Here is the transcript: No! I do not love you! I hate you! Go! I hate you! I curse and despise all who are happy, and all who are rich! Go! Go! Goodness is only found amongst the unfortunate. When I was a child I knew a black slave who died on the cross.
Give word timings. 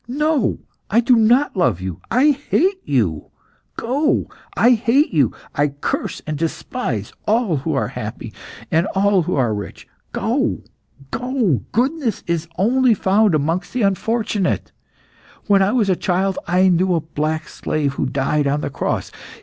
No! 0.07 0.57
I 0.89 0.99
do 0.99 1.15
not 1.15 1.55
love 1.55 1.79
you! 1.79 2.01
I 2.09 2.31
hate 2.31 2.81
you! 2.83 3.29
Go! 3.75 4.31
I 4.57 4.71
hate 4.71 5.13
you! 5.13 5.31
I 5.53 5.67
curse 5.67 6.23
and 6.25 6.35
despise 6.39 7.13
all 7.27 7.57
who 7.57 7.75
are 7.75 7.89
happy, 7.89 8.33
and 8.71 8.87
all 8.95 9.21
who 9.21 9.35
are 9.35 9.53
rich! 9.53 9.87
Go! 10.11 10.63
Go! 11.11 11.61
Goodness 11.71 12.23
is 12.25 12.47
only 12.57 12.95
found 12.95 13.35
amongst 13.35 13.73
the 13.73 13.83
unfortunate. 13.83 14.71
When 15.45 15.61
I 15.61 15.71
was 15.71 15.87
a 15.87 15.95
child 15.95 16.39
I 16.47 16.67
knew 16.67 16.95
a 16.95 17.01
black 17.01 17.47
slave 17.47 17.93
who 17.93 18.07
died 18.07 18.47
on 18.47 18.61
the 18.61 18.71
cross. 18.71 19.11